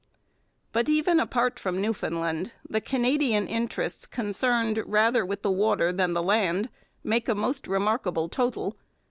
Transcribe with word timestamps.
But, 0.71 0.89
even 0.89 1.19
apart 1.19 1.59
from 1.59 1.79
Newfoundland, 1.79 2.53
the 2.67 2.81
Canadian 2.81 3.45
interests 3.45 4.07
concerned 4.07 4.81
rather 4.87 5.23
with 5.23 5.43
the 5.43 5.51
water 5.51 5.91
than 5.93 6.13
the 6.13 6.23
land 6.23 6.69
make 7.03 7.29
a 7.29 7.35
most 7.35 7.67
remarkable 7.67 8.27
total. 8.27 8.75